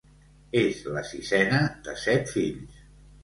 És 0.61 0.79
la 0.95 1.03
sisena 1.09 1.59
de 1.89 1.95
set 2.05 2.35
fills. 2.37 2.81